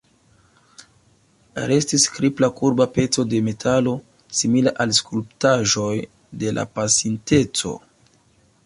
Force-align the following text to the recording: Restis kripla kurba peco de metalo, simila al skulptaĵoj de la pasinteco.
Restis 1.71 2.05
kripla 2.15 2.49
kurba 2.61 2.87
peco 2.95 3.27
de 3.35 3.43
metalo, 3.51 3.95
simila 4.41 4.75
al 4.87 4.95
skulptaĵoj 5.03 5.95
de 6.43 6.57
la 6.59 6.67
pasinteco. 6.81 7.79